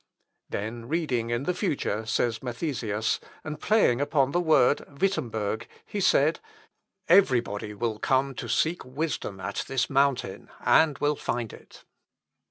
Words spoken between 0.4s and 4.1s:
Then reading in the future, says Mathesius, and playing